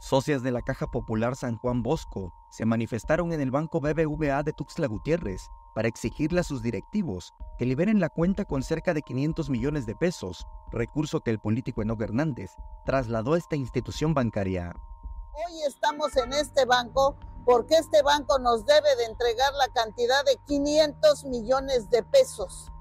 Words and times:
Socias 0.00 0.42
de 0.42 0.50
la 0.50 0.62
Caja 0.62 0.86
Popular 0.86 1.36
San 1.36 1.58
Juan 1.58 1.82
Bosco 1.82 2.32
se 2.48 2.64
manifestaron 2.64 3.34
en 3.34 3.42
el 3.42 3.50
banco 3.50 3.80
BBVA 3.80 4.42
de 4.42 4.54
Tuxtla 4.54 4.86
Gutiérrez 4.86 5.42
para 5.74 5.88
exigirle 5.88 6.40
a 6.40 6.42
sus 6.42 6.62
directivos 6.62 7.34
que 7.58 7.66
liberen 7.66 8.00
la 8.00 8.08
cuenta 8.08 8.46
con 8.46 8.62
cerca 8.62 8.94
de 8.94 9.02
500 9.02 9.50
millones 9.50 9.84
de 9.84 9.94
pesos, 9.94 10.46
recurso 10.72 11.20
que 11.20 11.30
el 11.30 11.38
político 11.38 11.82
Enoch 11.82 12.00
Hernández 12.00 12.52
trasladó 12.86 13.34
a 13.34 13.38
esta 13.38 13.56
institución 13.56 14.14
bancaria. 14.14 14.72
Hoy 15.34 15.62
estamos 15.66 16.16
en 16.16 16.32
este 16.32 16.64
banco 16.64 17.16
porque 17.44 17.74
este 17.74 18.00
banco 18.00 18.38
nos 18.38 18.64
debe 18.64 18.96
de 18.96 19.04
entregar 19.04 19.52
la 19.52 19.68
cantidad 19.68 20.24
de 20.24 20.38
500 20.46 21.24
millones 21.26 21.90
de 21.90 22.02
pesos, 22.04 22.72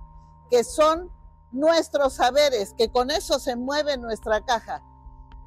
que 0.49 0.63
son 0.63 1.11
nuestros 1.51 2.13
saberes, 2.13 2.73
que 2.77 2.89
con 2.89 3.11
eso 3.11 3.39
se 3.39 3.57
mueve 3.57 3.97
nuestra 3.97 4.45
caja. 4.45 4.81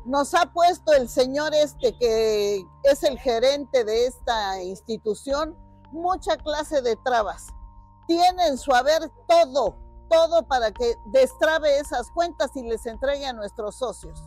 Nos 0.04 0.34
ha 0.34 0.52
puesto 0.52 0.92
el 0.92 1.08
señor 1.08 1.54
este 1.54 1.96
que 1.96 2.64
es 2.82 3.02
el 3.04 3.18
gerente 3.18 3.84
de 3.84 4.06
esta 4.06 4.62
institución 4.62 5.56
mucha 5.92 6.36
clase 6.36 6.82
de 6.82 6.96
trabas. 6.96 7.48
Tienen 8.08 8.58
su 8.58 8.72
haber 8.72 9.02
todo, 9.28 9.76
todo 10.10 10.46
para 10.48 10.72
que 10.72 10.96
destrabe 11.06 11.78
esas 11.78 12.10
cuentas 12.10 12.50
y 12.56 12.62
les 12.62 12.84
entregue 12.86 13.26
a 13.26 13.32
nuestros 13.32 13.76
socios. 13.76 14.20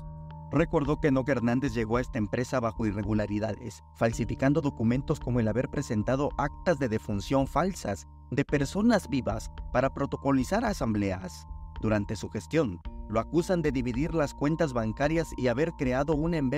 Recordó 0.51 1.01
que 1.01 1.09
Enoch 1.09 1.27
Hernández 1.27 1.73
llegó 1.73 1.97
a 1.97 2.01
esta 2.01 2.19
empresa 2.19 2.61
bajo 2.61 2.85
irregularidades, 2.85 3.83
falsificando 3.95 4.61
documentos 4.61 5.19
como 5.19 5.41
el 5.41 5.47
haber 5.49 5.69
presentado 5.69 6.29
actas 6.37 6.79
de 6.79 6.87
defunción 6.87 7.47
falsas 7.47 8.07
de 8.31 8.45
personas 8.45 9.09
vivas 9.09 9.51
para 9.73 9.93
protocolizar 9.93 10.63
asambleas. 10.63 11.45
Durante 11.81 12.15
su 12.15 12.29
gestión, 12.29 12.79
lo 13.07 13.19
acusan 13.19 13.61
de 13.61 13.71
dividir 13.71 14.13
las 14.13 14.33
cuentas 14.33 14.73
bancarias 14.73 15.29
y 15.37 15.47
haber 15.47 15.73
creado 15.73 16.15
una 16.15 16.37
en 16.37 16.49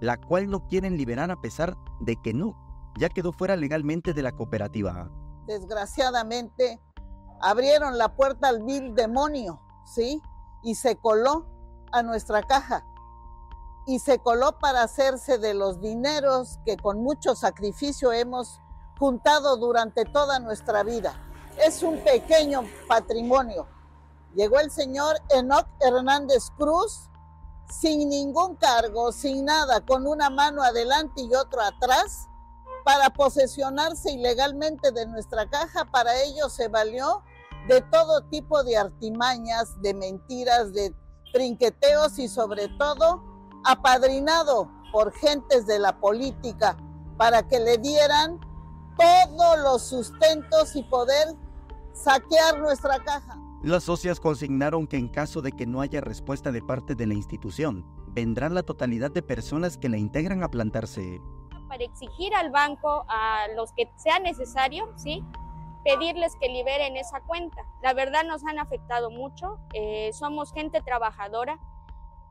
la 0.00 0.16
cual 0.16 0.50
no 0.50 0.66
quieren 0.66 0.96
liberar 0.96 1.30
a 1.30 1.40
pesar 1.40 1.76
de 2.00 2.16
que 2.16 2.32
no 2.34 2.56
ya 2.98 3.08
quedó 3.08 3.32
fuera 3.32 3.56
legalmente 3.56 4.12
de 4.12 4.22
la 4.22 4.32
cooperativa. 4.32 5.10
Desgraciadamente, 5.46 6.80
abrieron 7.40 7.98
la 7.98 8.14
puerta 8.14 8.48
al 8.48 8.62
vil 8.62 8.94
demonio, 8.94 9.60
¿sí? 9.84 10.20
Y 10.62 10.74
se 10.74 10.96
coló 10.96 11.46
a 11.90 12.02
nuestra 12.02 12.42
caja. 12.42 12.84
Y 13.86 13.98
se 13.98 14.18
coló 14.20 14.58
para 14.60 14.82
hacerse 14.82 15.38
de 15.38 15.54
los 15.54 15.80
dineros 15.80 16.60
que 16.64 16.76
con 16.76 17.02
mucho 17.02 17.34
sacrificio 17.34 18.12
hemos 18.12 18.60
juntado 18.98 19.56
durante 19.56 20.04
toda 20.04 20.38
nuestra 20.38 20.84
vida. 20.84 21.14
Es 21.58 21.82
un 21.82 21.98
pequeño 21.98 22.62
patrimonio. 22.86 23.66
Llegó 24.34 24.58
el 24.60 24.70
señor 24.70 25.16
Enoch 25.30 25.66
Hernández 25.80 26.50
Cruz 26.56 27.10
sin 27.68 28.08
ningún 28.08 28.56
cargo, 28.56 29.12
sin 29.12 29.46
nada, 29.46 29.80
con 29.84 30.06
una 30.06 30.30
mano 30.30 30.62
adelante 30.62 31.22
y 31.22 31.34
otro 31.34 31.60
atrás, 31.62 32.28
para 32.84 33.10
posesionarse 33.10 34.12
ilegalmente 34.12 34.90
de 34.92 35.06
nuestra 35.06 35.48
caja. 35.48 35.84
Para 35.86 36.20
ello 36.22 36.48
se 36.48 36.68
valió 36.68 37.22
de 37.68 37.80
todo 37.80 38.22
tipo 38.28 38.62
de 38.64 38.76
artimañas, 38.76 39.80
de 39.80 39.94
mentiras, 39.94 40.72
de 40.72 40.94
trinqueteos 41.32 42.18
y 42.18 42.28
sobre 42.28 42.68
todo 42.78 43.22
apadrinado 43.64 44.70
por 44.92 45.12
gentes 45.12 45.66
de 45.66 45.78
la 45.78 45.98
política 46.00 46.76
para 47.16 47.46
que 47.46 47.60
le 47.60 47.78
dieran 47.78 48.40
todos 48.96 49.58
los 49.60 49.82
sustentos 49.82 50.76
y 50.76 50.82
poder 50.84 51.28
saquear 51.94 52.58
nuestra 52.58 53.02
caja. 53.02 53.38
Las 53.62 53.84
socias 53.84 54.18
consignaron 54.18 54.88
que 54.88 54.96
en 54.96 55.08
caso 55.08 55.40
de 55.40 55.52
que 55.52 55.66
no 55.66 55.80
haya 55.80 56.00
respuesta 56.00 56.50
de 56.50 56.62
parte 56.62 56.96
de 56.96 57.06
la 57.06 57.14
institución, 57.14 57.86
vendrán 58.08 58.54
la 58.54 58.64
totalidad 58.64 59.12
de 59.12 59.22
personas 59.22 59.78
que 59.78 59.88
la 59.88 59.98
integran 59.98 60.42
a 60.42 60.50
plantarse 60.50 61.20
para 61.68 61.84
exigir 61.84 62.34
al 62.34 62.50
banco, 62.50 63.06
a 63.08 63.46
los 63.56 63.72
que 63.72 63.90
sea 63.96 64.18
necesario, 64.18 64.92
¿sí? 64.96 65.24
pedirles 65.84 66.34
que 66.40 66.48
liberen 66.48 66.96
esa 66.96 67.20
cuenta. 67.20 67.62
La 67.82 67.94
verdad 67.94 68.24
nos 68.24 68.44
han 68.44 68.58
afectado 68.58 69.10
mucho, 69.10 69.58
eh, 69.72 70.10
somos 70.12 70.52
gente 70.52 70.82
trabajadora 70.82 71.58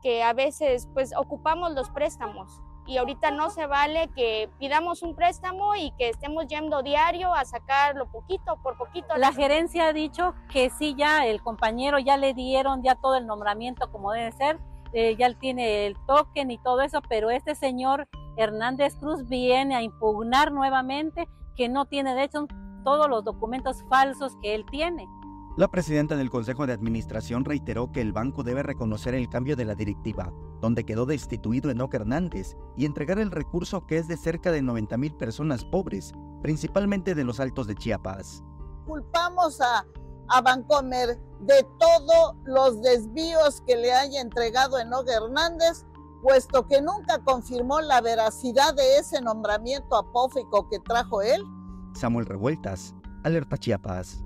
que 0.00 0.22
a 0.22 0.32
veces 0.32 0.88
pues 0.94 1.12
ocupamos 1.16 1.72
los 1.72 1.90
préstamos 1.90 2.60
y 2.86 2.98
ahorita 2.98 3.30
no 3.30 3.50
se 3.50 3.66
vale 3.66 4.08
que 4.14 4.50
pidamos 4.58 5.02
un 5.02 5.14
préstamo 5.14 5.76
y 5.76 5.92
que 5.92 6.08
estemos 6.08 6.46
yendo 6.46 6.82
diario 6.82 7.34
a 7.34 7.44
sacarlo 7.44 8.10
poquito 8.10 8.58
por 8.62 8.76
poquito. 8.76 9.16
La 9.16 9.32
gerencia 9.32 9.86
ha 9.86 9.92
dicho 9.92 10.34
que 10.50 10.70
sí, 10.70 10.94
ya 10.96 11.26
el 11.26 11.42
compañero 11.42 11.98
ya 11.98 12.16
le 12.16 12.34
dieron 12.34 12.82
ya 12.82 12.94
todo 12.96 13.16
el 13.16 13.26
nombramiento 13.26 13.90
como 13.90 14.12
debe 14.12 14.32
ser, 14.32 14.58
eh, 14.92 15.16
ya 15.16 15.32
tiene 15.34 15.86
el 15.86 15.96
token 16.06 16.50
y 16.50 16.58
todo 16.58 16.80
eso, 16.82 17.00
pero 17.08 17.30
este 17.30 17.54
señor 17.54 18.08
Hernández 18.36 18.96
Cruz 18.96 19.28
viene 19.28 19.74
a 19.74 19.82
impugnar 19.82 20.52
nuevamente 20.52 21.28
que 21.56 21.68
no 21.68 21.86
tiene 21.86 22.14
de 22.14 22.24
hecho 22.24 22.46
todos 22.84 23.08
los 23.08 23.24
documentos 23.24 23.84
falsos 23.88 24.36
que 24.42 24.54
él 24.54 24.64
tiene. 24.70 25.06
La 25.54 25.68
presidenta 25.68 26.16
del 26.16 26.30
Consejo 26.30 26.66
de 26.66 26.72
Administración 26.72 27.44
reiteró 27.44 27.92
que 27.92 28.00
el 28.00 28.14
banco 28.14 28.42
debe 28.42 28.62
reconocer 28.62 29.14
el 29.14 29.28
cambio 29.28 29.54
de 29.54 29.66
la 29.66 29.74
directiva, 29.74 30.32
donde 30.62 30.84
quedó 30.84 31.04
destituido 31.04 31.70
Enoch 31.70 31.92
Hernández, 31.92 32.56
y 32.74 32.86
entregar 32.86 33.18
el 33.18 33.30
recurso 33.30 33.86
que 33.86 33.98
es 33.98 34.08
de 34.08 34.16
cerca 34.16 34.50
de 34.50 34.62
90 34.62 34.96
mil 34.96 35.14
personas 35.14 35.62
pobres, 35.66 36.14
principalmente 36.40 37.14
de 37.14 37.24
los 37.24 37.38
altos 37.38 37.66
de 37.66 37.74
Chiapas. 37.74 38.42
Culpamos 38.86 39.60
a, 39.60 39.84
a 40.28 40.40
Bancomer 40.40 41.20
de 41.40 41.66
todos 41.78 42.34
los 42.44 42.80
desvíos 42.80 43.60
que 43.66 43.76
le 43.76 43.92
haya 43.92 44.22
entregado 44.22 44.78
Enoch 44.78 45.06
Hernández 45.06 45.84
puesto 46.22 46.66
que 46.66 46.80
nunca 46.80 47.18
confirmó 47.18 47.80
la 47.80 48.00
veracidad 48.00 48.74
de 48.74 48.96
ese 48.96 49.20
nombramiento 49.20 49.96
apófico 49.96 50.68
que 50.70 50.78
trajo 50.78 51.20
él. 51.20 51.42
Samuel 51.94 52.26
Revueltas, 52.26 52.94
Alerta 53.24 53.58
Chiapas. 53.58 54.24